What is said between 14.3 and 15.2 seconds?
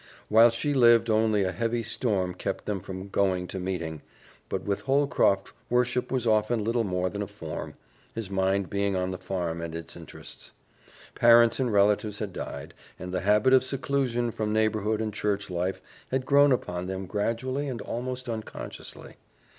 from neighborhood and